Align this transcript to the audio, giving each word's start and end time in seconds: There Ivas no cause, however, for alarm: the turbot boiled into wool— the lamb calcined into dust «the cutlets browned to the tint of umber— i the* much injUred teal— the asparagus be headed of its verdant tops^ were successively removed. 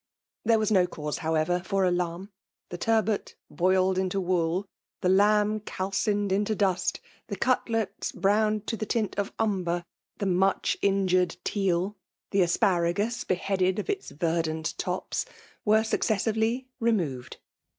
There 0.43 0.57
Ivas 0.57 0.71
no 0.71 0.87
cause, 0.87 1.19
however, 1.19 1.61
for 1.63 1.83
alarm: 1.85 2.31
the 2.69 2.77
turbot 2.79 3.35
boiled 3.51 3.99
into 3.99 4.19
wool— 4.19 4.65
the 5.03 5.09
lamb 5.09 5.59
calcined 5.59 6.31
into 6.31 6.55
dust 6.55 7.01
«the 7.27 7.35
cutlets 7.35 8.11
browned 8.11 8.65
to 8.65 8.75
the 8.75 8.87
tint 8.87 9.15
of 9.19 9.31
umber— 9.37 9.83
i 9.85 9.85
the* 10.17 10.25
much 10.25 10.75
injUred 10.81 11.37
teal— 11.43 11.97
the 12.31 12.41
asparagus 12.41 13.23
be 13.23 13.35
headed 13.35 13.77
of 13.77 13.91
its 13.91 14.09
verdant 14.09 14.73
tops^ 14.79 15.27
were 15.65 15.83
successively 15.83 16.67
removed. 16.79 17.37